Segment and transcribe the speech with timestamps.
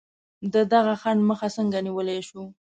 [0.53, 2.41] د دغه خنډ مخه څنګه نیولای شو؟